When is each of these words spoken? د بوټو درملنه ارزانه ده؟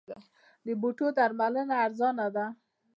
د 0.65 0.67
بوټو 0.81 1.07
درملنه 1.17 1.75
ارزانه 1.85 2.27
ده؟ 2.35 2.45